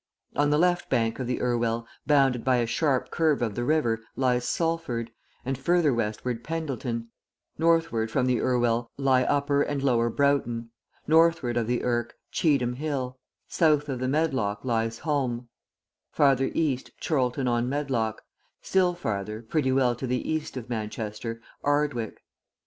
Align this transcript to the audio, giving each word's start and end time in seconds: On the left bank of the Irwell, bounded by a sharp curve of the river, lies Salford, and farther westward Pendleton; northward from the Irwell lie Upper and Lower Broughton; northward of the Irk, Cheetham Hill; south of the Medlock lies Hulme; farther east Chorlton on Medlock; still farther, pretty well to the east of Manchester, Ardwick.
On 0.35 0.49
the 0.49 0.57
left 0.57 0.89
bank 0.89 1.19
of 1.19 1.27
the 1.27 1.39
Irwell, 1.39 1.85
bounded 2.07 2.43
by 2.43 2.55
a 2.55 2.65
sharp 2.65 3.11
curve 3.11 3.39
of 3.43 3.53
the 3.53 3.63
river, 3.63 3.99
lies 4.15 4.49
Salford, 4.49 5.11
and 5.45 5.55
farther 5.59 5.93
westward 5.93 6.43
Pendleton; 6.43 7.09
northward 7.59 8.09
from 8.09 8.25
the 8.25 8.41
Irwell 8.41 8.89
lie 8.97 9.21
Upper 9.21 9.61
and 9.61 9.83
Lower 9.83 10.09
Broughton; 10.09 10.71
northward 11.05 11.55
of 11.55 11.67
the 11.67 11.83
Irk, 11.83 12.15
Cheetham 12.31 12.77
Hill; 12.77 13.19
south 13.47 13.89
of 13.89 13.99
the 13.99 14.07
Medlock 14.07 14.65
lies 14.65 14.97
Hulme; 15.01 15.49
farther 16.11 16.49
east 16.55 16.89
Chorlton 16.99 17.47
on 17.47 17.69
Medlock; 17.69 18.23
still 18.59 18.95
farther, 18.95 19.43
pretty 19.43 19.71
well 19.71 19.93
to 19.95 20.07
the 20.07 20.27
east 20.27 20.57
of 20.57 20.67
Manchester, 20.67 21.41
Ardwick. 21.63 22.23